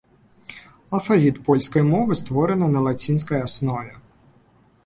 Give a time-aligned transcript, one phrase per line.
[0.97, 3.93] Алфавіт польскай мовы створаны на лацінскай аснове.